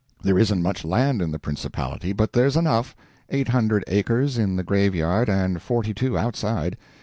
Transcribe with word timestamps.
There 0.23 0.39
isn't 0.39 0.63
much 0.63 0.83
land 0.83 1.21
in 1.21 1.29
the 1.29 1.37
principality, 1.37 2.11
but 2.11 2.33
there's 2.33 2.57
enough: 2.57 2.95
eight 3.29 3.49
hundred 3.49 3.83
acres 3.85 4.35
in 4.35 4.55
the 4.55 4.63
graveyard 4.63 5.29
and 5.29 5.61
forty 5.61 5.93
two 5.93 6.17
outside. 6.17 6.75